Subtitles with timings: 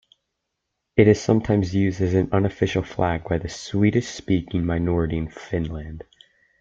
[0.97, 6.05] It is sometimes used as an unofficial flag by the Swedish-speaking minority in Finland.